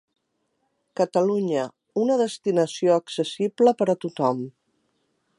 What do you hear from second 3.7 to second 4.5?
per a tothom.